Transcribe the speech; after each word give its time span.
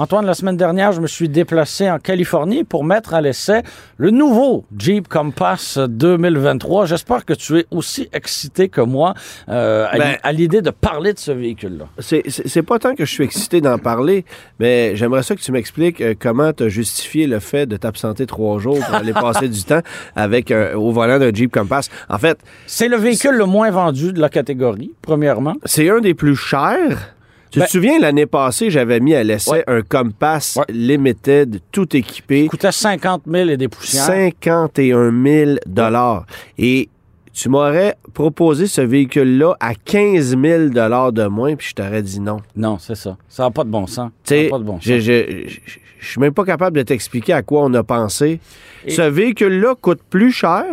Antoine, 0.00 0.24
la 0.24 0.32
semaine 0.32 0.56
dernière, 0.56 0.92
je 0.92 1.00
me 1.02 1.06
suis 1.06 1.28
déplacé 1.28 1.90
en 1.90 1.98
Californie 1.98 2.64
pour 2.64 2.84
mettre 2.84 3.12
à 3.12 3.20
l'essai 3.20 3.60
le 3.98 4.10
nouveau 4.10 4.64
Jeep 4.78 5.08
Compass 5.08 5.76
2023. 5.76 6.86
J'espère 6.86 7.26
que 7.26 7.34
tu 7.34 7.58
es 7.58 7.66
aussi 7.70 8.08
excité 8.14 8.70
que 8.70 8.80
moi 8.80 9.12
euh, 9.50 9.86
à, 9.90 9.98
Ben- 9.98 10.16
à 10.22 10.32
l'idée 10.32 10.62
de 10.62 10.70
parler 10.70 11.12
de 11.12 11.18
ce 11.18 11.32
véhicule-là. 11.32 11.84
C'est- 11.98 12.62
pas 12.62 12.78
tant 12.78 12.94
que 12.94 13.04
je 13.04 13.12
suis 13.12 13.24
excité 13.24 13.60
d'en 13.60 13.76
parler, 13.76 14.24
mais 14.58 14.96
j'aimerais 14.96 15.22
ça 15.22 15.36
que 15.36 15.40
tu 15.42 15.52
m'expliques 15.52 16.00
euh, 16.00 16.14
comment 16.18 16.54
tu 16.54 16.62
as 16.62 16.68
justifié 16.70 17.26
le 17.26 17.38
fait 17.38 17.66
de 17.66 17.76
t'absenter 17.76 18.24
trois 18.24 18.58
jours 18.58 18.78
pour 18.78 18.94
aller 18.94 19.12
passer 19.12 19.50
du 19.50 19.62
temps 19.64 19.82
avec 20.16 20.50
un- 20.50 20.76
au 20.76 20.92
volant 20.92 21.18
d'un 21.18 21.30
Jeep 21.30 21.52
Compass. 21.52 21.90
En 22.08 22.16
fait, 22.16 22.38
C'est 22.66 22.88
le 22.88 22.96
véhicule 22.96 23.32
le 23.36 23.44
moins 23.44 23.70
vendu 23.70 24.14
de 24.14 24.20
la 24.20 24.30
catégorie, 24.30 24.92
premièrement. 25.02 25.56
c'est 25.66 25.90
un 25.90 26.00
des 26.00 26.14
plus 26.14 26.36
chers. 26.36 27.14
Tu 27.50 27.58
Ben- 27.58 27.64
te 27.66 27.70
souviens, 27.70 27.98
l'année 27.98 28.26
passée, 28.26 28.70
j'avais 28.70 29.00
mis 29.00 29.14
à 29.14 29.24
l'essai 29.24 29.50
Ouais. 29.50 29.64
un 29.66 29.82
Compass 29.82 30.56
Ouais. 30.56 30.64
Limited, 30.68 31.60
tout 31.72 31.96
équipé, 31.96 32.46
coûtait 32.46 32.70
50 32.72 33.22
000 33.26 33.48
et 33.50 33.56
des 33.56 33.68
poussières. 33.68 34.04
51 34.04 35.10
000 35.24 35.56
dollars. 35.66 36.26
Et 36.58 36.88
tu 37.32 37.48
m'aurais 37.48 37.96
proposé 38.14 38.66
ce 38.66 38.80
véhicule-là 38.80 39.54
à 39.60 39.74
15 39.74 40.36
000 40.40 40.68
dollars 40.68 41.12
de 41.12 41.26
moins, 41.26 41.56
puis 41.56 41.68
je 41.70 41.74
t'aurais 41.74 42.02
dit 42.02 42.20
non. 42.20 42.38
Non, 42.54 42.78
c'est 42.78 42.94
ça. 42.94 43.16
Ça 43.28 43.44
n'a 43.44 43.50
pas 43.50 43.64
de 43.64 43.70
bon 43.70 43.86
sens. 43.86 44.10
Tu 44.24 44.28
Ça 44.28 44.36
n'a 44.36 44.42
sais, 44.42 44.48
pas 44.48 44.58
de 44.58 44.64
bon 44.64 44.74
sens. 44.74 44.84
je, 44.84 45.00
je 45.98 46.08
suis 46.08 46.20
même 46.20 46.32
pas 46.34 46.44
capable 46.44 46.76
de 46.76 46.82
t'expliquer 46.82 47.32
à 47.32 47.42
quoi 47.42 47.62
on 47.64 47.74
a 47.74 47.82
pensé. 47.82 48.40
Et- 48.86 48.90
Ce 48.90 49.02
véhicule-là 49.02 49.74
coûte 49.80 50.00
plus 50.08 50.32
cher 50.32 50.64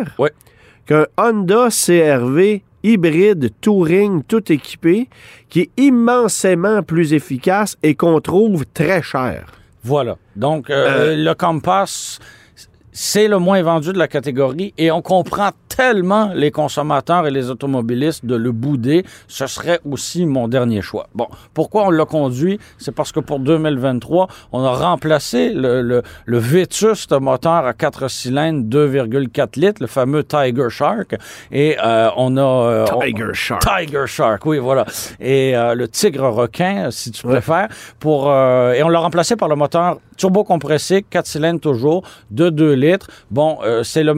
qu'un 0.85 1.05
Honda 1.17 1.69
CRV 1.69 2.61
hybride 2.87 3.51
Touring 3.61 4.23
tout 4.23 4.51
équipé 4.51 5.09
qui 5.49 5.61
est 5.61 5.69
immensément 5.77 6.83
plus 6.83 7.13
efficace 7.13 7.77
et 7.83 7.95
qu'on 7.95 8.19
trouve 8.21 8.65
très 8.73 9.01
cher. 9.01 9.45
Voilà. 9.83 10.17
Donc, 10.35 10.69
euh, 10.69 11.15
le 11.15 11.33
Compass, 11.33 12.19
c'est 12.99 13.27
le 13.27 13.37
moins 13.37 13.61
vendu 13.61 13.93
de 13.93 13.99
la 13.99 14.07
catégorie 14.07 14.73
et 14.79 14.89
on 14.89 15.03
comprend 15.03 15.49
tellement 15.69 16.31
les 16.33 16.49
consommateurs 16.49 17.27
et 17.27 17.31
les 17.31 17.51
automobilistes 17.51 18.25
de 18.25 18.35
le 18.35 18.51
bouder. 18.51 19.05
Ce 19.27 19.45
serait 19.45 19.79
aussi 19.87 20.25
mon 20.25 20.47
dernier 20.47 20.81
choix. 20.81 21.05
Bon, 21.13 21.27
pourquoi 21.53 21.85
on 21.85 21.91
l'a 21.91 22.05
conduit? 22.05 22.59
C'est 22.79 22.91
parce 22.95 23.11
que 23.11 23.19
pour 23.19 23.37
2023, 23.39 24.27
on 24.51 24.63
a 24.63 24.71
remplacé 24.71 25.53
le, 25.53 25.83
le, 25.83 26.01
le 26.25 26.37
vétuste 26.39 27.11
moteur 27.11 27.67
à 27.67 27.73
4 27.73 28.07
cylindres 28.07 28.63
2,4 28.67 29.59
litres, 29.59 29.81
le 29.81 29.85
fameux 29.87 30.23
Tiger 30.23 30.69
Shark. 30.69 31.15
Et 31.51 31.77
euh, 31.83 32.09
on 32.17 32.35
a... 32.37 32.41
euh, 32.41 32.85
on- 32.95 32.99
Tiger 33.01 33.29
Shark. 33.33 33.61
Tiger 33.61 34.07
Shark, 34.07 34.43
oui, 34.47 34.57
voilà. 34.57 34.85
Et 35.19 35.55
euh, 35.55 35.75
le 35.75 35.87
tigre 35.87 36.27
requin, 36.29 36.89
si 36.89 37.11
tu 37.11 37.21
préfères. 37.27 37.67
Pour, 37.99 38.31
euh, 38.31 38.73
et 38.73 38.81
on 38.81 38.89
l'a 38.89 38.99
remplacé 38.99 39.35
par 39.35 39.49
le 39.49 39.55
moteur 39.55 39.99
turbo-compressé, 40.17 41.03
4 41.09 41.25
cylindres 41.25 41.59
toujours, 41.61 42.03
de 42.31 42.49
2 42.49 42.73
litres. 42.73 43.07
Bon, 43.31 43.59
euh, 43.63 43.83
c'est 43.83 44.03
le 44.03 44.15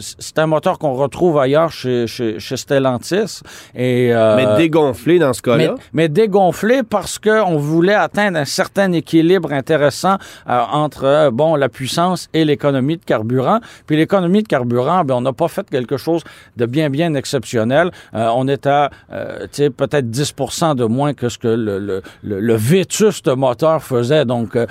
c'est 0.00 0.38
un 0.38 0.46
moteur 0.46 0.78
qu'on 0.78 0.94
retrouve 0.94 1.38
ailleurs 1.38 1.70
chez, 1.70 2.06
chez, 2.06 2.38
chez 2.38 2.56
Stellantis. 2.56 3.40
Et, 3.74 4.12
euh, 4.12 4.36
Mais 4.36 4.56
dégonflé 4.56 5.18
dans 5.18 5.32
ce 5.32 5.42
cas-là. 5.42 5.74
mais 5.92 6.08
dégonflé 6.08 6.82
parce 6.82 7.18
qu'on 7.18 7.56
voulait 7.56 7.94
atteindre 7.94 8.38
un 8.38 8.44
certain 8.44 8.92
équilibre 8.92 9.52
intéressant 9.52 10.16
euh, 10.48 10.60
entre 10.72 11.30
bon 11.32 11.54
la 11.56 11.68
puissance 11.68 12.28
et 12.32 12.44
l'économie 12.44 12.96
de 12.96 13.04
carburant. 13.04 13.60
Puis 13.86 13.96
l'économie 13.96 14.42
de 14.42 14.48
carburant, 14.48 15.04
ben, 15.04 15.14
on 15.16 15.20
n'a 15.20 15.32
pas 15.32 15.48
fait 15.48 15.68
quelque 15.68 15.96
chose 15.96 16.22
de 16.56 16.66
bien, 16.66 16.90
bien 16.90 17.14
exceptionnel. 17.14 17.90
Euh, 18.14 18.28
on 18.34 18.48
est 18.48 18.66
à 18.66 18.90
euh, 19.12 19.40
tu 19.42 19.48
sais, 19.52 19.70
peut-être 19.70 20.06
10% 20.10 20.74
de 20.74 20.84
moins 20.84 21.14
que 21.14 21.28
ce 21.28 21.38
que 21.38 21.48
le, 21.48 21.78
le, 21.78 22.02
le, 22.22 22.40
le 22.40 22.54
vétuste 22.54 23.28
moteur 23.28 23.82
faisait. 23.82 24.24
Donc, 24.24 24.56
euh, 24.56 24.66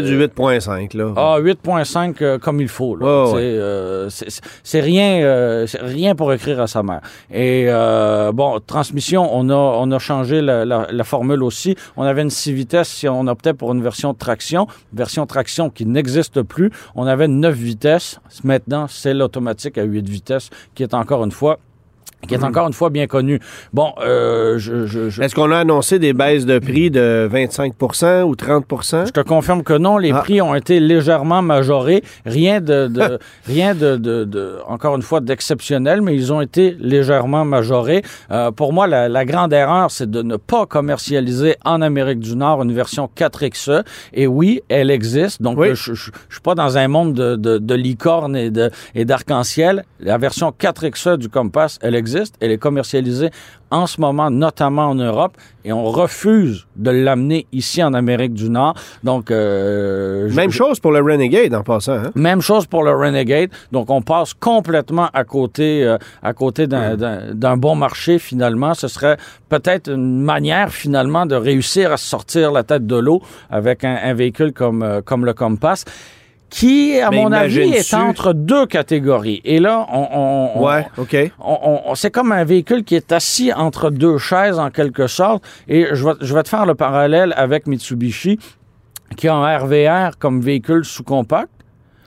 Du 0.00 0.18
8.5, 0.18 0.96
là. 0.96 1.12
ah, 1.16 1.36
8.5 1.40 2.16
euh, 2.22 2.38
comme 2.38 2.60
il 2.60 2.68
faut. 2.68 2.96
là. 2.96 3.04
Ouais. 3.32 3.40
euh, 3.42 4.08
c'est 4.62 4.80
rien, 4.80 5.22
euh, 5.22 5.66
rien 5.80 6.14
pour 6.14 6.32
écrire 6.32 6.60
à 6.60 6.66
sa 6.66 6.82
mère. 6.82 7.00
Et 7.32 7.66
bon, 8.32 8.60
transmission, 8.66 9.28
on 9.36 9.48
a, 9.50 9.54
on 9.54 9.90
a 9.90 9.98
changé 9.98 10.40
la, 10.40 10.64
la- 10.64 10.86
la 10.90 11.04
formule 11.04 11.42
aussi. 11.42 11.76
On 11.96 12.02
avait 12.02 12.22
une 12.22 12.30
6 12.30 12.52
vitesses 12.52 12.88
si 12.88 13.08
on 13.08 13.26
optait 13.26 13.54
pour 13.54 13.72
une 13.72 13.82
version 13.82 14.12
de 14.12 14.18
traction, 14.18 14.66
version 14.92 15.26
traction 15.26 15.70
qui 15.70 15.86
n'existe 15.86 16.42
plus. 16.42 16.70
On 16.94 17.06
avait 17.06 17.26
une 17.26 17.40
9 17.40 17.54
vitesses. 17.54 18.18
Maintenant, 18.44 18.86
c'est 18.88 19.14
l'automatique 19.14 19.78
à 19.78 19.82
8 19.84 20.08
vitesses 20.08 20.50
qui 20.74 20.82
est 20.82 20.94
encore 20.94 21.24
une 21.24 21.32
fois 21.32 21.58
qui 22.26 22.34
est 22.34 22.44
encore 22.44 22.66
une 22.66 22.72
fois 22.72 22.90
bien 22.90 23.06
connu. 23.06 23.40
Bon, 23.72 23.92
euh, 24.04 24.58
je, 24.58 24.86
je, 24.86 25.08
je- 25.10 25.22
Est-ce 25.22 25.34
qu'on 25.34 25.50
a 25.50 25.58
annoncé 25.58 25.98
des 25.98 26.12
baisses 26.12 26.46
de 26.46 26.58
prix 26.58 26.90
de 26.90 27.28
25 27.30 27.72
ou 28.26 28.34
30 28.36 28.64
Je 29.06 29.10
te 29.10 29.20
confirme 29.20 29.62
que 29.62 29.74
non, 29.74 29.98
les 29.98 30.12
Ah. 30.12 30.18
prix 30.20 30.40
ont 30.40 30.54
été 30.54 30.80
légèrement 30.80 31.42
majorés. 31.42 32.02
Rien 32.26 32.60
de, 32.60 32.86
de- 32.88 33.18
rien 33.46 33.74
de, 33.74 33.96
de- 33.96 34.24
de- 34.24 34.58
encore 34.66 34.96
une 34.96 35.02
fois, 35.02 35.20
d'exceptionnel, 35.20 36.00
mais 36.02 36.14
ils 36.14 36.32
ont 36.32 36.40
été 36.40 36.76
légèrement 36.78 37.44
majorés. 37.44 38.02
Euh, 38.30 38.50
pour 38.50 38.72
moi, 38.72 38.86
la, 38.86 39.08
la 39.08 39.24
grande 39.24 39.52
erreur, 39.52 39.90
c'est 39.90 40.10
de 40.10 40.22
ne 40.22 40.36
pas 40.36 40.66
commercialiser 40.66 41.56
en 41.64 41.82
Amérique 41.82 42.20
du 42.20 42.36
Nord 42.36 42.62
une 42.62 42.72
version 42.72 43.08
4XE. 43.16 43.82
Et 44.12 44.26
oui, 44.26 44.60
elle 44.68 44.90
existe. 44.90 45.42
Donc, 45.42 45.58
Oui. 45.58 45.68
euh, 45.68 45.74
je, 45.74 45.94
je, 45.94 46.10
je 46.28 46.34
suis 46.34 46.42
pas 46.42 46.54
dans 46.54 46.78
un 46.78 46.88
monde 46.88 47.14
de, 47.14 47.36
de, 47.36 47.58
de 47.58 47.74
licorne 47.74 48.36
et 48.36 49.04
d'arc-en-ciel. 49.04 49.84
La 50.00 50.18
version 50.18 50.50
4XE 50.58 51.16
du 51.16 51.28
Compass, 51.28 51.78
elle 51.82 51.94
existe. 51.94 52.13
Elle 52.40 52.50
est 52.52 52.58
commercialisée 52.58 53.30
en 53.70 53.86
ce 53.86 54.00
moment, 54.00 54.30
notamment 54.30 54.90
en 54.90 54.94
Europe, 54.94 55.36
et 55.64 55.72
on 55.72 55.84
refuse 55.86 56.66
de 56.76 56.90
l'amener 56.90 57.46
ici 57.52 57.82
en 57.82 57.92
Amérique 57.92 58.34
du 58.34 58.48
Nord. 58.48 58.74
Donc, 59.02 59.30
euh, 59.30 60.30
Même 60.32 60.50
je- 60.50 60.56
chose 60.58 60.78
pour 60.78 60.92
le 60.92 61.00
Renegade 61.00 61.52
en 61.54 61.62
passant. 61.62 61.94
Hein? 61.94 62.10
même 62.14 62.40
chose 62.40 62.66
pour 62.66 62.84
le 62.84 62.92
Renegade. 62.92 63.50
Donc, 63.72 63.90
on 63.90 64.00
passe 64.02 64.32
complètement 64.34 65.08
à 65.12 65.24
côté, 65.24 65.82
euh, 65.84 65.96
à 66.22 66.32
côté 66.34 66.66
d'un- 66.68 67.56
bon 67.56 67.74
marché, 67.74 68.18
finalement. 68.18 68.74
Ce 68.74 68.86
serait 68.88 69.16
peut-être 69.48 69.90
une 69.90 70.20
manière, 70.22 70.70
finalement, 70.70 71.26
de 71.26 71.34
réussir 71.34 71.90
à 71.92 71.96
sortir 71.96 72.52
la 72.52 72.62
tête 72.62 72.86
de 72.86 72.96
l'eau 72.96 73.20
avec 73.50 73.84
un, 73.84 73.96
un 74.04 74.14
véhicule 74.14 74.52
comme, 74.52 74.82
euh, 74.82 75.00
comme 75.02 75.24
le 75.24 75.34
Compass 75.34 75.84
qui, 76.50 77.00
à 77.00 77.10
Mais 77.10 77.22
mon 77.22 77.32
avis, 77.32 77.72
est 77.72 77.94
entre 77.94 78.32
deux 78.32 78.66
catégories. 78.66 79.40
Et 79.44 79.58
là, 79.58 79.86
on... 79.92 80.62
Ouais, 80.64 80.86
OK. 80.98 81.16
on- 81.40 81.58
on- 81.62 81.80
on- 81.90 81.94
c'est 81.96 82.10
comme 82.12 82.30
un 82.32 82.44
véhicule 82.44 82.84
qui 82.84 82.94
est 82.94 83.10
assis 83.10 83.52
entre 83.52 83.90
deux 83.90 84.18
chaises 84.18 84.58
en 84.58 84.70
quelque 84.70 85.06
sorte. 85.08 85.42
Et 85.66 85.86
je 85.92 86.04
vais, 86.04 86.12
je 86.20 86.32
vais 86.34 86.42
te 86.44 86.48
faire 86.48 86.64
le 86.66 86.74
parallèle 86.76 87.34
avec 87.36 87.66
Mitsubishi, 87.66 88.38
qui 89.16 89.26
a 89.28 89.34
un 89.34 89.58
RVR 89.58 90.16
comme 90.18 90.40
véhicule 90.40 90.84
sous-compact, 90.84 91.50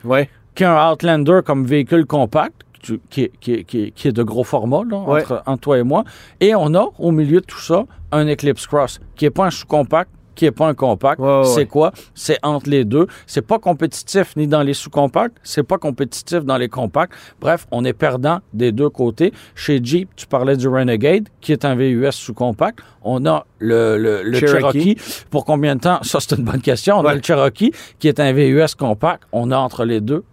Ouais. 0.06 0.30
qui 0.56 0.64
a 0.64 0.72
un 0.82 0.92
Outlander 0.94 1.40
comme 1.46 1.66
véhicule 1.66 2.06
compact, 2.06 2.62
qui, 3.10 3.24
est- 3.24 3.32
qui 3.42 3.66
qui 3.66 3.92
qui 3.92 4.08
est 4.08 4.12
de 4.14 4.24
gros 4.24 4.46
format 4.46 4.82
là, 4.90 4.98
Ouais. 5.00 5.22
entre, 5.24 5.44
entre 5.46 5.60
toi 5.62 5.78
et 5.80 5.84
moi. 5.84 6.06
Et 6.40 6.56
on 6.56 6.74
a, 6.74 6.88
au 7.00 7.12
milieu 7.12 7.42
de 7.42 7.46
tout 7.46 7.60
ça, 7.60 7.84
un 8.14 8.26
Eclipse 8.32 8.66
Cross, 8.66 9.02
qui 9.18 9.26
n'est 9.26 9.32
pas 9.32 9.48
un 9.48 9.52
sous-compact, 9.52 10.10
qui 10.38 10.46
n'est 10.46 10.52
pas 10.52 10.68
un 10.68 10.74
compact. 10.74 11.20
Ouais, 11.20 11.40
ouais, 11.40 11.44
c'est 11.44 11.66
quoi? 11.66 11.92
C'est 12.16 12.38
entre 12.44 12.70
les 12.70 12.86
deux. 12.86 13.08
C'est 13.26 13.42
pas 13.46 13.60
compétitif 13.60 14.36
ni 14.38 14.48
dans 14.48 14.62
les 14.64 14.74
sous-compacts, 14.74 15.36
c'est 15.44 15.64
pas 15.64 15.78
compétitif 15.78 16.46
dans 16.46 16.56
les 16.58 16.70
compacts. 16.70 17.12
Bref, 17.42 17.68
on 17.72 17.84
est 17.84 17.92
perdant 17.94 18.40
des 18.54 18.72
deux 18.72 18.90
côtés. 18.90 19.34
Chez 19.56 19.82
Jeep, 19.84 20.10
tu 20.16 20.28
parlais 20.28 20.56
du 20.56 20.70
Renegade, 20.70 21.28
qui 21.42 21.52
est 21.52 21.66
un 21.66 21.76
VUS 21.76 22.12
sous-compact. 22.12 22.80
On 23.02 23.26
a 23.26 23.46
le, 23.60 23.98
le, 23.98 24.22
le 24.24 24.40
Cherokee. 24.40 24.98
Cherokee. 24.98 25.26
Pour 25.30 25.44
combien 25.44 25.76
de 25.76 25.82
temps? 25.82 26.00
Ça, 26.04 26.20
c'est 26.22 26.38
une 26.38 26.46
bonne 26.46 26.62
question. 26.62 26.98
On 27.00 27.06
a 27.06 27.14
le 27.16 27.22
Cherokee, 27.22 27.72
qui 28.00 28.08
est 28.08 28.20
un 28.20 28.32
VUS 28.32 28.76
compact. 28.78 29.24
On 29.32 29.52
a 29.52 29.58
entre 29.58 29.84
les 29.84 30.00
deux 30.00 30.24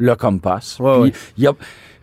le 0.00 0.14
Compass. 0.14 0.78
Ouais, 0.78 0.92
Puis, 0.92 1.02
ouais. 1.02 1.12
il 1.38 1.44
y 1.44 1.46
a- 1.48 1.54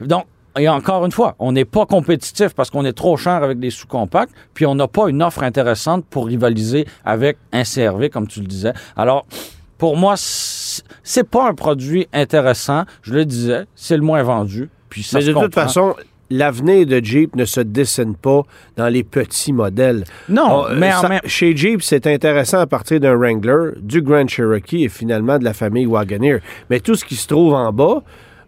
donc, 0.02 0.26
et 0.58 0.70
encore 0.70 1.06
une 1.06 1.12
fois, 1.12 1.36
on 1.40 1.52
n'est 1.52 1.66
pas 1.66 1.86
compétitif 1.86 2.54
parce 2.54 2.70
qu'on 2.70 2.86
est 2.86 2.94
trop 2.94 3.18
cher 3.18 3.44
avec 3.44 3.60
des 3.60 3.70
sous-compacts, 3.70 4.32
puis 4.54 4.66
on 4.66 4.76
n'a 4.76 4.88
pas 4.88 5.08
une 5.10 5.22
offre 5.24 5.44
intéressante 5.44 6.06
pour 6.10 6.28
rivaliser 6.28 6.86
avec 7.04 7.38
un 7.52 7.64
CRV, 7.64 8.10
comme 8.10 8.28
tu 8.28 8.40
le 8.42 8.48
disais. 8.48 8.74
Alors, 8.96 9.26
pour 9.78 9.98
moi, 9.98 10.16
c'est 10.18 11.30
pas 11.30 11.50
un 11.50 11.54
produit 11.54 12.08
intéressant. 12.14 12.84
Je 13.02 13.14
le 13.14 13.26
disais, 13.26 13.66
c'est 13.76 13.98
le 13.98 14.04
moins 14.04 14.24
vendu. 14.24 14.70
Puis 14.90 15.04
ça 15.04 15.18
Mais 15.18 15.26
se 15.26 15.32
de 15.32 15.34
toute 15.34 15.54
façon, 15.54 15.96
l'avenir 16.30 16.86
de 16.88 17.00
Jeep 17.04 17.36
ne 17.36 17.44
se 17.46 17.60
dessine 17.60 18.16
pas 18.16 18.44
dans 18.78 18.88
les 18.88 19.04
petits 19.04 19.52
modèles. 19.54 20.06
Non, 20.30 20.66
On- 20.70 20.76
mais 20.76 20.94
en 20.94 21.02
ça- 21.02 21.10
même- 21.10 21.20
Chez 21.26 21.56
Jeep, 21.56 21.82
c'est 21.84 22.08
intéressant 22.08 22.60
à 22.60 22.68
partir 22.68 23.00
d'un 23.02 23.16
Wrangler, 23.16 23.72
du 23.82 24.02
Grand 24.02 24.28
Cherokee 24.28 24.86
et 24.86 24.90
finalement 24.90 25.38
de 25.38 25.44
la 25.44 25.54
famille 25.54 25.86
Wagoneer. 25.86 26.40
Mais 26.70 26.80
tout 26.80 26.96
ce 26.96 27.04
qui 27.04 27.16
se 27.16 27.28
trouve 27.28 27.54
en 27.54 27.72
bas, 27.74 28.02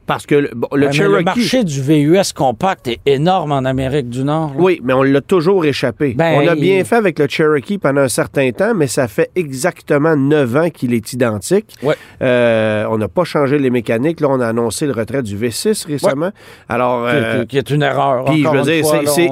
Parce 0.08 0.26
que 0.26 0.36
le, 0.36 0.50
bon, 0.56 0.68
le 0.74 0.84
Ouais, 0.84 0.88
mais 0.88 0.94
Cherokee... 0.94 1.18
le 1.20 1.24
marché 1.26 1.64
du 1.64 1.82
VUS 1.82 2.34
compact 2.34 2.88
est 2.88 3.00
énorme 3.06 3.52
en 3.52 3.66
Amérique 3.66 4.10
du 4.10 4.24
Nord. 4.24 4.54
là. 4.56 4.60
Oui, 4.62 4.80
mais 4.84 4.94
on 4.94 5.04
l'a 5.04 5.22
toujours 5.22 5.66
échappé. 5.66 6.16
Ben, 6.18 6.40
on 6.42 6.48
a 6.48 6.56
il- 6.56 6.62
bien 6.62 6.84
fait 6.86 6.96
avec 6.96 7.20
le 7.20 7.28
Cherokee 7.28 7.78
pendant 7.78 8.02
un 8.02 8.08
certain 8.08 8.50
temps, 8.52 8.74
mais 8.74 8.88
ça 8.88 9.08
fait 9.08 9.30
exactement 9.36 10.16
neuf 10.16 10.56
ans 10.56 10.70
qu'il 10.70 10.94
est 10.94 11.14
identique. 11.14 11.76
Ouais. 11.84 11.96
Euh, 12.22 12.86
on 12.90 12.98
n'a 12.98 13.08
pas 13.10 13.26
changé 13.26 13.60
les 13.60 13.70
mécaniques. 13.70 14.22
Là, 14.22 14.30
on 14.32 14.40
a 14.40 14.48
annoncé 14.48 14.86
le 14.88 14.94
retrait 14.94 15.22
du 15.24 15.38
V6 15.38 15.86
récemment. 15.88 16.32
Alors, 16.70 17.08
Qui- 17.10 17.16
euh, 17.16 17.40
qui, 17.42 17.48
qui 17.48 17.58
est 17.58 17.70
une 17.70 17.84
erreur. 17.84 18.26
puis 18.26 18.44
je 18.44 18.48
veux 18.50 18.62
dire, 18.62 18.86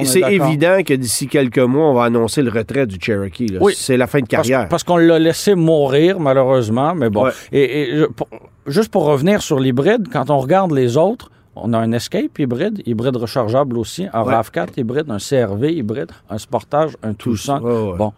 c'est- 0.04 0.20
évident 0.30 0.78
que 0.86 0.92
d'ici 0.94 1.26
quelques 1.26 1.58
mois, 1.58 1.88
on 1.90 1.94
va 1.94 2.04
annoncer 2.04 2.42
le 2.42 2.50
retrait 2.50 2.86
du 2.86 2.96
Cherokee. 3.00 3.56
Oui. 3.60 3.72
C'est 3.76 3.96
la 3.96 4.06
fin 4.06 4.20
de 4.20 4.26
carrière. 4.26 4.68
parce 4.68 4.84
qu'on 4.84 4.98
l'a 4.98 5.18
laissé 5.18 5.54
mourir, 5.54 6.20
malheureusement. 6.20 6.94
Mais 6.94 7.08
bon. 7.08 7.28
Et, 7.52 7.80
et 7.92 7.96
je- 7.96 8.04
pour- 8.04 8.28
juste 8.66 8.90
pour 8.90 9.04
revenir 9.04 9.42
sur 9.42 9.60
l'hybride, 9.60 10.08
quand 10.12 10.28
on 10.30 10.38
regarde 10.38 10.65
les 10.74 10.96
autres, 10.96 11.30
on 11.54 11.72
a 11.72 11.78
un 11.78 11.92
Escape 11.92 12.38
hybride, 12.38 12.82
hybride 12.86 13.16
rechargeable 13.16 13.78
aussi, 13.78 14.06
un 14.12 14.22
Ouais. 14.24 14.34
RAV4 14.34 14.78
hybride, 14.78 15.10
un 15.10 15.18
CRV 15.18 15.72
hybride, 15.72 16.10
un 16.28 16.38
Sportage, 16.38 16.92
un 17.02 17.14
Tucson. 17.14 17.60
Ouais, 17.62 17.90
ouais. 17.92 17.96
Bon, 17.96 18.12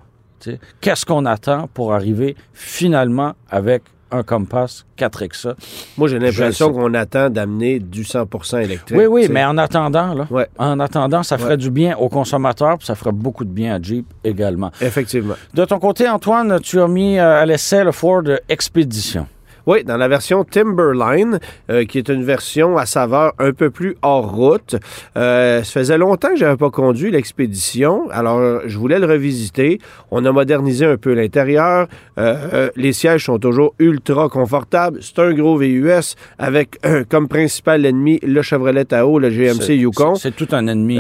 qu'est-ce 0.81 1.07
qu'on 1.07 1.25
attend 1.27 1.69
pour 1.73 1.93
arriver 1.95 2.37
finalement 2.53 3.35
avec 3.51 3.83
un 4.11 4.23
Compass 4.23 4.87
4XA? 4.97 5.55
Moi, 5.99 6.09
j'ai 6.09 6.19
l'impression 6.19 6.73
qu'on 6.73 6.95
attend 6.95 7.29
d'amener 7.31 7.79
du 7.79 8.03
100% 8.05 8.59
électrique. 8.63 8.99
Oui, 8.99 9.07
oui, 9.07 9.29
mais 9.31 9.45
en 9.45 9.57
attendant, 9.59 10.15
là, 10.15 10.27
Ouais. 10.31 10.49
en 10.59 10.81
attendant, 10.81 11.23
ça 11.23 11.37
ferait 11.39 11.51
Ouais. 11.51 11.57
du 11.59 11.71
bien 11.71 11.97
aux 11.97 12.09
consommateurs, 12.09 12.79
puis 12.79 12.87
ça 12.87 12.95
ferait 12.95 13.13
beaucoup 13.13 13.45
de 13.45 13.51
bien 13.51 13.75
à 13.77 13.81
Jeep 13.83 14.07
également. 14.25 14.71
Effectivement. 14.81 15.35
De 15.55 15.65
ton 15.65 15.79
côté, 15.79 16.09
Antoine, 16.09 16.59
tu 16.61 16.81
as 16.81 16.89
mis 16.89 17.19
euh, 17.19 17.43
à 17.43 17.47
l'essai 17.47 17.85
le 17.85 17.93
Ford 17.93 18.23
Expedition. 18.49 19.27
Oui, 19.69 19.85
dans 19.85 19.99
la 19.99 20.09
version 20.09 20.45
Timberline, 20.45 21.41
euh, 21.71 21.85
qui 21.85 21.99
est 21.99 22.09
une 22.09 22.25
version 22.25 22.79
à 22.79 22.87
saveur 22.87 23.35
un 23.39 23.53
peu 23.53 23.69
plus 23.69 23.97
hors 24.01 24.35
route. 24.35 24.77
Euh, 25.19 25.63
ça 25.63 25.81
faisait 25.81 25.99
longtemps 25.99 26.31
que 26.31 26.37
je 26.37 26.47
n'avais 26.47 26.57
pas 26.57 26.71
conduit 26.71 27.11
l'expédition, 27.11 28.09
alors 28.11 28.63
je 28.65 28.79
voulais 28.79 28.99
le 28.99 29.05
revisiter. 29.05 29.79
On 30.11 30.25
a 30.25 30.33
modernisé 30.33 30.87
un 30.87 30.97
peu 30.97 31.13
l'intérieur. 31.13 31.87
Euh, 32.17 32.71
les 32.77 32.95
sièges 32.95 33.27
sont 33.27 33.39
toujours 33.39 33.75
ultra 33.79 34.31
confortables. 34.31 35.01
C'est 35.03 35.19
un 35.19 35.35
gros 35.35 35.59
VUS 35.59 36.15
avec 36.39 36.81
comme 37.11 37.29
principal 37.29 37.85
ennemi 37.85 38.21
le 38.23 38.41
Chevrolet 38.41 38.87
Tahoe, 38.87 39.19
le 39.19 39.29
GMC 39.29 39.75
Yukon. 39.75 40.15
C'est 40.15 40.35
tout 40.35 40.49
un 40.53 40.67
ennemi. 40.67 40.99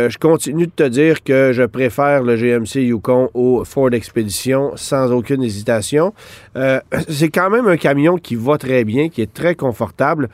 Euh, 0.00 0.08
je 0.08 0.18
continue 0.18 0.66
de 0.66 0.72
te 0.72 0.82
dire 0.82 1.22
que 1.22 1.52
je 1.52 1.62
préfère 1.62 2.22
le 2.22 2.36
GMC 2.36 2.82
Yukon 2.82 3.30
au 3.34 3.64
Ford 3.64 3.92
Expedition 3.92 4.72
sans 4.76 5.12
aucune 5.12 5.42
hésitation. 5.42 6.14
Euh, 6.56 6.80
c'est 7.08 7.28
quand 7.28 7.50
même 7.50 7.66
un 7.66 7.76
camion 7.76 8.16
qui 8.16 8.34
va 8.34 8.56
très 8.56 8.84
bien, 8.84 9.08
qui 9.08 9.20
est 9.20 9.32
très 9.32 9.54
confortable. 9.54 10.28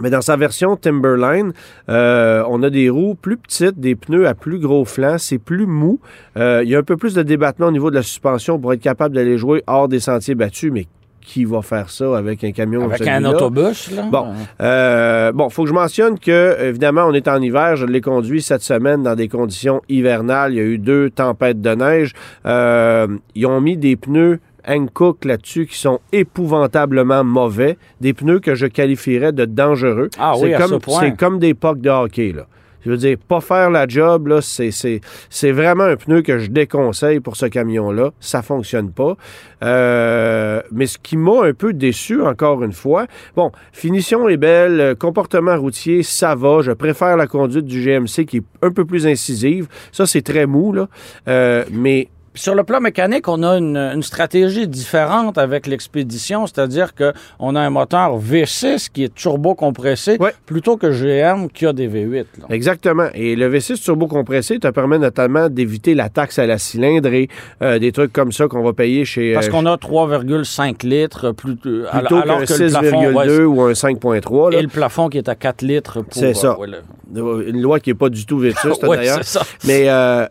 Mais 0.00 0.08
dans 0.08 0.22
sa 0.22 0.36
version 0.36 0.76
Timberline, 0.76 1.52
euh, 1.90 2.42
on 2.48 2.62
a 2.62 2.70
des 2.70 2.88
roues 2.88 3.16
plus 3.20 3.36
petites, 3.36 3.78
des 3.78 3.94
pneus 3.94 4.26
à 4.26 4.34
plus 4.34 4.58
gros 4.58 4.86
flancs, 4.86 5.18
c'est 5.18 5.38
plus 5.38 5.66
mou. 5.66 6.00
Il 6.36 6.68
y 6.68 6.74
a 6.74 6.78
un 6.78 6.82
peu 6.82 6.96
plus 6.96 7.12
de 7.14 7.22
débattement 7.22 7.66
au 7.66 7.72
niveau 7.72 7.90
de 7.90 7.96
la 7.96 8.02
suspension 8.02 8.58
pour 8.58 8.72
être 8.72 8.80
capable 8.80 9.14
d'aller 9.14 9.36
jouer 9.36 9.62
hors 9.66 9.88
des 9.88 10.00
sentiers 10.00 10.34
battus, 10.34 10.72
mais 10.72 10.86
qui 11.20 11.44
va 11.44 11.62
faire 11.62 11.90
ça 11.90 12.16
avec 12.16 12.42
un 12.44 12.52
camion 12.52 12.84
Avec 12.84 13.06
un 13.06 13.24
autobus, 13.24 13.90
là? 13.92 14.02
Bon. 14.10 14.28
Euh, 14.60 15.32
bon, 15.32 15.48
faut 15.48 15.62
que 15.62 15.68
je 15.68 15.74
mentionne 15.74 16.18
que, 16.18 16.56
évidemment, 16.62 17.04
on 17.06 17.12
est 17.12 17.28
en 17.28 17.40
hiver. 17.40 17.76
Je 17.76 17.86
l'ai 17.86 18.00
conduit 18.00 18.42
cette 18.42 18.62
semaine 18.62 19.02
dans 19.02 19.14
des 19.14 19.28
conditions 19.28 19.82
hivernales. 19.88 20.52
Il 20.52 20.56
y 20.56 20.60
a 20.60 20.64
eu 20.64 20.78
deux 20.78 21.10
tempêtes 21.10 21.60
de 21.60 21.70
neige. 21.74 22.12
Euh, 22.46 23.06
ils 23.34 23.46
ont 23.46 23.60
mis 23.60 23.76
des 23.76 23.96
pneus 23.96 24.40
Hankook 24.66 25.24
là-dessus 25.24 25.66
qui 25.66 25.76
sont 25.76 26.00
épouvantablement 26.12 27.24
mauvais. 27.24 27.78
Des 28.00 28.12
pneus 28.12 28.40
que 28.40 28.54
je 28.54 28.66
qualifierais 28.66 29.32
de 29.32 29.44
dangereux. 29.44 30.10
Ah 30.18 30.32
C'est 30.36 30.44
oui, 30.44 30.54
à 30.54 30.58
comme, 30.58 30.80
ce. 30.80 30.90
C'est 31.00 31.16
comme 31.16 31.38
des 31.38 31.54
pucks 31.54 31.80
de 31.80 31.90
hockey, 31.90 32.32
là. 32.32 32.46
Je 32.84 32.90
veux 32.90 32.96
dire, 32.96 33.16
pas 33.16 33.40
faire 33.40 33.70
la 33.70 33.86
job, 33.86 34.28
là, 34.28 34.40
c'est, 34.40 34.70
c'est, 34.70 35.00
c'est 35.28 35.52
vraiment 35.52 35.84
un 35.84 35.96
pneu 35.96 36.22
que 36.22 36.38
je 36.38 36.50
déconseille 36.50 37.20
pour 37.20 37.36
ce 37.36 37.46
camion-là. 37.46 38.10
Ça 38.20 38.42
fonctionne 38.42 38.90
pas. 38.90 39.16
Euh, 39.62 40.62
mais 40.72 40.86
ce 40.86 40.98
qui 40.98 41.16
m'a 41.16 41.44
un 41.44 41.52
peu 41.52 41.72
déçu, 41.72 42.22
encore 42.22 42.62
une 42.62 42.72
fois, 42.72 43.06
bon, 43.36 43.52
finition 43.72 44.28
est 44.28 44.36
belle, 44.36 44.80
euh, 44.80 44.94
comportement 44.94 45.56
routier, 45.56 46.02
ça 46.02 46.34
va. 46.34 46.62
Je 46.62 46.72
préfère 46.72 47.16
la 47.16 47.26
conduite 47.26 47.66
du 47.66 47.82
GMC 47.82 48.24
qui 48.26 48.38
est 48.38 48.44
un 48.62 48.70
peu 48.70 48.84
plus 48.84 49.06
incisive. 49.06 49.68
Ça, 49.92 50.06
c'est 50.06 50.22
très 50.22 50.46
mou, 50.46 50.72
là. 50.72 50.88
Euh, 51.28 51.64
mais 51.70 52.08
Sur 52.34 52.54
le 52.54 52.62
plan 52.62 52.80
mécanique, 52.80 53.26
on 53.26 53.42
a 53.42 53.58
une, 53.58 53.76
une 53.76 54.02
stratégie 54.04 54.68
différente 54.68 55.36
avec 55.36 55.66
l'expédition, 55.66 56.46
c'est-à-dire 56.46 56.92
qu'on 56.94 57.56
a 57.56 57.60
un 57.60 57.70
moteur 57.70 58.18
V6 58.20 58.88
qui 58.92 59.02
est 59.04 59.14
turbo-compressé 59.14 60.16
Ouais. 60.20 60.32
plutôt 60.46 60.76
que 60.76 60.90
GM 60.92 61.48
qui 61.48 61.66
a 61.66 61.72
des 61.72 61.88
V8. 61.88 62.14
là. 62.38 62.46
Exactement. 62.50 63.08
Et 63.14 63.34
le 63.34 63.50
V6 63.52 63.82
turbo-compressé 63.82 64.60
te 64.60 64.68
permet 64.68 64.98
notamment 65.00 65.48
d'éviter 65.48 65.94
la 65.96 66.08
taxe 66.08 66.38
à 66.38 66.46
la 66.46 66.58
cylindrée, 66.58 67.28
euh, 67.62 67.80
des 67.80 67.90
trucs 67.90 68.12
comme 68.12 68.30
ça 68.30 68.46
qu'on 68.46 68.62
va 68.62 68.72
payer 68.74 69.04
chez... 69.04 69.34
Parce 69.34 69.48
euh, 69.48 69.50
qu'on 69.50 69.66
a 69.66 69.74
3,5 69.76 70.86
litres 70.86 71.32
plutôt, 71.32 71.60
plutôt 71.82 71.88
alors 71.90 72.08
qu'un 72.40 72.44
que 72.44 72.62
le 72.62 72.70
plafond, 72.70 73.02
6,2 73.02 73.14
ouais, 73.14 73.44
ou 73.44 73.62
un 73.62 73.72
5,3. 73.72 74.52
là. 74.52 74.58
et 74.58 74.62
le 74.62 74.68
plafond 74.68 75.08
qui 75.08 75.18
est 75.18 75.28
à 75.28 75.34
4 75.34 75.62
litres 75.62 76.02
pour... 76.02 76.14
C'est 76.14 76.34
ça. 76.34 76.58
ouais, 76.58 76.68
le- 76.68 76.82
Une 77.14 77.60
loi 77.60 77.80
qui 77.80 77.90
n'est 77.90 77.94
pas 77.94 78.08
du 78.08 78.24
tout 78.26 78.38
vétuste, 78.38 78.82
Ouais, 78.86 78.96
d'ailleurs. 78.96 79.20
Mais, 79.64 79.88
euh, 79.88 80.26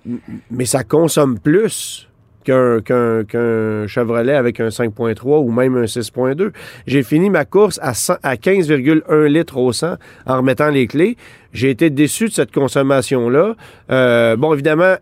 mais 0.51 0.65
ça 0.65 0.83
consomme 0.83 1.39
plus 1.39 2.07
qu'un 2.45 3.87
Chevrolet 3.87 4.33
avec 4.33 4.59
un 4.59 4.69
5.3 4.69 5.43
ou 5.43 5.51
même 5.51 5.77
un 5.77 5.83
6.2. 5.83 6.51
J'ai 6.87 7.03
fini 7.03 7.29
ma 7.29 7.45
course 7.45 7.79
à, 7.81 7.93
100 7.93 8.15
à 8.23 8.35
15,1 8.35 9.25
litres 9.25 9.57
au 9.57 9.71
100 9.71 9.95
en 10.25 10.37
remettant 10.37 10.69
les 10.69 10.87
clés. 10.87 11.17
J'ai 11.53 11.69
été 11.71 11.89
déçu 11.89 12.25
de 12.25 12.31
cette 12.33 12.51
consommation-là. 12.51 13.55
Euh, 13.91 14.35
bon, 14.35 14.53
évidemment, 14.53 14.95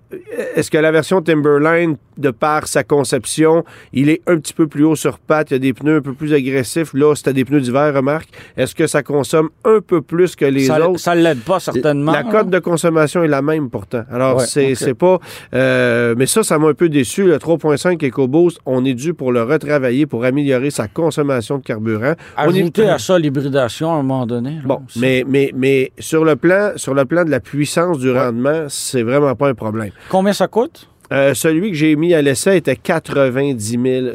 est-ce 0.56 0.72
que 0.72 0.78
la 0.78 0.92
version 0.92 1.22
Timberline, 1.22 1.98
de 2.18 2.32
par 2.32 2.68
sa 2.68 2.84
conception, 2.84 3.64
il 3.94 4.10
est 4.10 4.22
un 4.26 4.38
petit 4.40 4.54
peu 4.54 4.66
plus 4.66 4.84
haut 4.84 4.96
sur 4.96 5.20
patte, 5.20 5.52
il 5.52 5.54
y 5.54 5.56
a 5.58 5.60
des 5.60 5.74
pneus 5.74 5.98
un 5.98 6.02
peu 6.02 6.14
plus 6.14 6.34
agressifs. 6.34 6.92
Là, 6.96 7.14
c'était 7.16 7.34
des 7.34 7.46
pneus 7.46 7.62
d'hiver, 7.62 7.94
remarque. 7.94 8.30
Est-ce 8.56 8.74
que 8.74 8.88
ça 8.88 9.04
consomme 9.04 9.50
un 9.66 9.82
peu 9.86 10.02
plus 10.02 10.36
que 10.36 10.46
les 10.46 10.66
Ça 10.66 10.90
autres? 10.90 11.00
ça 11.00 11.14
l'aide 11.14 11.42
pas 11.42 11.60
certainement. 11.60 12.12
La 12.12 12.24
cote 12.24 12.50
de 12.50 12.58
consommation 12.60 13.24
est 13.24 13.28
la 13.28 13.42
même 13.44 13.70
pourtant. 13.70 14.04
Alors, 14.12 14.38
Ouais, 14.38 14.46
c'est 14.76 14.94
pas. 14.96 15.20
euh, 15.54 16.16
mais 16.18 16.26
ça, 16.26 16.42
ça 16.44 16.58
m'a 16.58 16.70
un 16.70 16.74
peu 16.74 16.90
déçu. 16.90 17.24
Le 17.24 17.38
3.5 17.38 18.04
EcoBoost, 18.08 18.60
on 18.66 18.84
est 18.86 18.94
dû 18.94 19.14
pour 19.14 19.32
le 19.32 19.44
retravailler 19.44 20.06
pour 20.08 20.24
améliorer 20.26 20.72
sa 20.72 20.88
consommation 20.88 21.58
de 21.60 21.64
carburant. 21.64 22.14
On 22.38 22.52
est- 22.54 22.62
Ajouter 22.62 22.90
à 22.90 22.98
ça 23.00 23.20
l'hybridation 23.20 23.92
à 23.92 23.98
un 23.98 24.04
moment 24.04 24.26
donné. 24.26 24.52
là, 24.56 24.62
Bon, 24.66 24.82
mais, 24.96 25.24
mais, 25.28 25.52
mais 25.56 25.92
sur, 26.00 26.24
le 26.26 26.36
plan, 26.38 26.72
sur 26.76 26.94
le 26.94 27.06
plan 27.06 27.26
de 27.26 27.30
la 27.30 27.40
puissance 27.40 28.00
du 28.00 28.12
rendement, 28.12 28.66
c'est 28.70 29.04
vraiment 29.04 29.36
pas 29.36 29.50
un 29.50 29.54
problème. 29.54 29.92
Combien 30.10 30.34
ça 30.34 30.48
coûte? 30.48 30.90
Euh, 31.12 31.34
celui 31.34 31.72
que 31.72 31.78
j'ai 31.78 31.96
mis 31.96 32.14
à 32.14 32.22
l'essai 32.22 32.58
était 32.58 32.76
90 32.76 33.80
000 33.84 34.08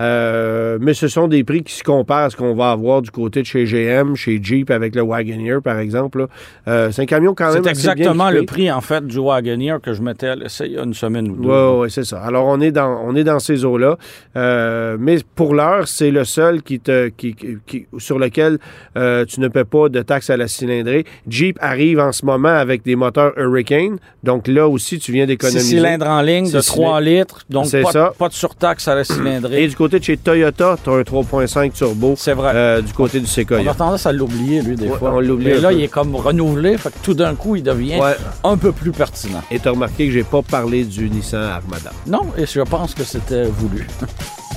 euh, 0.00 0.78
mais 0.80 0.94
ce 0.94 1.08
sont 1.08 1.28
des 1.28 1.44
prix 1.44 1.62
qui 1.62 1.74
se 1.74 1.84
comparent 1.84 2.24
à 2.24 2.30
ce 2.30 2.36
qu'on 2.36 2.54
va 2.54 2.70
avoir 2.70 3.02
du 3.02 3.10
côté 3.10 3.42
de 3.42 3.46
chez 3.46 3.64
GM, 3.64 4.14
chez 4.14 4.40
Jeep 4.42 4.70
avec 4.70 4.94
le 4.94 5.02
Wagoneer, 5.02 5.60
par 5.62 5.78
exemple. 5.78 6.26
Euh, 6.66 6.90
c'est 6.90 7.02
un 7.02 7.06
camion 7.06 7.34
quand 7.34 7.46
même 7.46 7.54
C'est 7.54 7.60
bien 7.60 7.70
exactement 7.70 8.30
le 8.30 8.44
prix, 8.44 8.70
en 8.70 8.80
fait, 8.80 9.06
du 9.06 9.18
Wagoneer 9.18 9.78
que 9.82 9.92
je 9.92 10.02
mettais 10.02 10.28
à 10.28 10.36
l'essai 10.36 10.66
il 10.66 10.72
y 10.72 10.78
a 10.78 10.82
une 10.82 10.94
semaine 10.94 11.30
ou 11.30 11.36
deux. 11.36 11.48
Oui, 11.48 11.82
oui, 11.82 11.90
c'est 11.90 12.04
ça. 12.04 12.20
Alors, 12.20 12.46
on 12.46 12.60
est 12.60 12.72
dans, 12.72 13.00
on 13.04 13.14
est 13.14 13.24
dans 13.24 13.38
ces 13.38 13.64
eaux-là. 13.64 13.96
Euh, 14.36 14.96
mais 14.98 15.18
pour 15.34 15.54
l'heure, 15.54 15.88
c'est 15.88 16.10
le 16.10 16.24
seul 16.24 16.62
qui 16.62 16.80
te, 16.80 17.08
qui, 17.08 17.34
sur 17.98 18.18
lequel 18.18 18.58
euh, 18.96 19.24
tu 19.24 19.40
ne 19.40 19.48
paies 19.48 19.64
pas 19.64 19.88
de 19.88 20.02
taxe 20.02 20.30
à 20.30 20.36
la 20.36 20.48
cylindrée. 20.48 21.04
Jeep 21.28 21.58
arrive 21.60 22.00
en 22.00 22.12
ce 22.12 22.24
moment 22.24 22.48
avec 22.48 22.82
des 22.82 22.96
moteurs 22.96 23.32
Hurricane. 23.36 23.98
Donc 24.22 24.46
là 24.48 24.68
aussi, 24.68 24.98
tu 24.98 25.12
viens 25.12 25.26
d'économiser. 25.26 25.97
En 26.06 26.20
ligne 26.20 26.50
de 26.50 26.60
Six 26.60 26.66
3 26.72 27.00
litres, 27.00 27.44
donc 27.50 27.70
pas, 27.70 27.92
ça. 27.92 28.12
pas 28.16 28.28
de 28.28 28.34
surtaxe 28.34 28.86
à 28.88 28.94
la 28.94 29.04
cylindrée. 29.04 29.62
Et 29.64 29.68
du 29.68 29.74
côté 29.76 29.98
de 29.98 30.04
chez 30.04 30.16
Toyota, 30.16 30.76
tu 30.82 30.90
as 30.90 30.92
un 30.94 31.00
3.5 31.02 31.72
turbo 31.72 32.14
C'est 32.16 32.34
vrai. 32.34 32.52
euh, 32.54 32.80
du 32.82 32.92
côté 32.92 33.18
du 33.20 33.26
On 33.26 33.28
Sequoia. 33.28 33.70
a 33.70 33.74
tendance 33.74 34.06
à 34.06 34.12
l'oublier, 34.12 34.62
lui, 34.62 34.76
des 34.76 34.88
Ouais, 34.88 34.96
fois. 34.98 35.12
on 35.14 35.20
l'oublie 35.20 35.46
Mais 35.46 35.56
un 35.58 35.60
là, 35.60 35.68
peu. 35.68 35.74
il 35.74 35.82
est 35.84 35.88
comme 35.88 36.14
renouvelé, 36.16 36.76
fait 36.78 36.90
que 36.90 36.98
tout 37.02 37.14
d'un 37.14 37.34
coup, 37.34 37.56
il 37.56 37.62
devient 37.62 37.98
Ouais. 38.00 38.16
un 38.44 38.56
peu 38.56 38.72
plus 38.72 38.92
pertinent. 38.92 39.42
Et 39.50 39.58
tu 39.58 39.68
as 39.68 39.72
remarqué 39.72 40.06
que 40.06 40.12
j'ai 40.12 40.24
pas 40.24 40.42
parlé 40.42 40.84
du 40.84 41.08
Nissan 41.10 41.42
Armada. 41.42 41.90
Non, 42.06 42.26
et 42.36 42.46
je 42.46 42.60
pense 42.60 42.94
que 42.94 43.04
c'était 43.04 43.44
voulu. 43.44 43.86